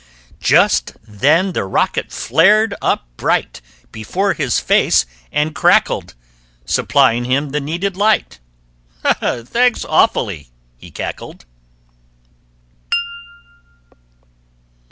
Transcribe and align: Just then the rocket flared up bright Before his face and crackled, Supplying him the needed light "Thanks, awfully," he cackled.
Just 0.39 0.97
then 1.07 1.53
the 1.53 1.63
rocket 1.63 2.11
flared 2.11 2.73
up 2.81 3.05
bright 3.17 3.61
Before 3.91 4.33
his 4.33 4.59
face 4.59 5.05
and 5.31 5.53
crackled, 5.53 6.15
Supplying 6.65 7.25
him 7.25 7.51
the 7.51 7.61
needed 7.61 7.95
light 7.95 8.39
"Thanks, 9.03 9.85
awfully," 9.85 10.49
he 10.75 10.89
cackled. 10.89 11.45